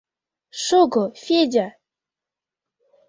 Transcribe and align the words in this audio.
—Шого, 0.63 1.03
Федя! 1.23 1.67